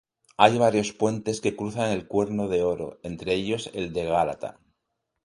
[0.35, 4.57] Hay varios puentes que cruzan el Cuerno de Oro, entre ellos el de Gálata.